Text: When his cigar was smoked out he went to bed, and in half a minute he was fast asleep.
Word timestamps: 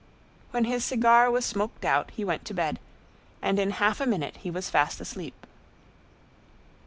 When 0.49 0.63
his 0.65 0.83
cigar 0.83 1.29
was 1.29 1.45
smoked 1.45 1.85
out 1.85 2.09
he 2.09 2.25
went 2.25 2.43
to 2.45 2.55
bed, 2.55 2.79
and 3.39 3.59
in 3.59 3.69
half 3.69 4.01
a 4.01 4.07
minute 4.07 4.37
he 4.37 4.49
was 4.49 4.67
fast 4.67 4.99
asleep. 4.99 5.45